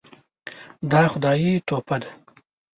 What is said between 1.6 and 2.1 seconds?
تحفه ده.